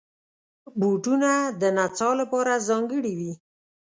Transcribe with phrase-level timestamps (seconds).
[0.79, 1.31] بوټونه
[1.61, 3.33] د نڅا لپاره ځانګړي وي.